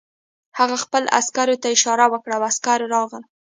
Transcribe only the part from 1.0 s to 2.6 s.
عسکر ته اشاره وکړه او